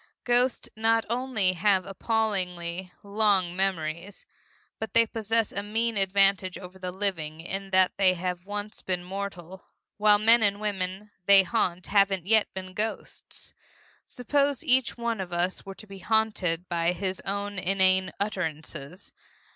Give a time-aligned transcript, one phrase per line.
[0.23, 4.25] Ghosts not only have appallingly long memories,
[4.79, 9.03] but they possess a mean advantage over the living in that they have once been
[9.03, 9.67] mortal,
[9.97, 13.53] while the men and women they haunt haven't yet been ghosts.
[14.03, 19.13] Suppose each one of us were to be haunted by his own inane utterances?